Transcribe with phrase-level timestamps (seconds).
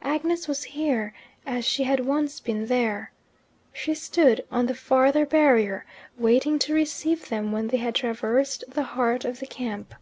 [0.00, 1.12] Agnes was here,
[1.44, 3.12] as she had once been there.
[3.74, 5.84] She stood on the farther barrier,
[6.16, 9.94] waiting to receive them when they had traversed the heart of the camp.